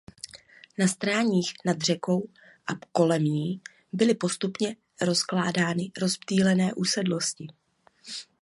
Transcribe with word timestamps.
Na 0.77 0.87
stráních 0.87 1.53
nad 1.65 1.81
řekou 1.81 2.29
a 2.73 2.85
kolem 2.91 3.23
ní 3.23 3.61
byly 3.93 4.13
postupně 4.15 4.75
zakládány 5.07 5.91
rozptýlené 6.01 6.73
usedlosti. 6.73 7.47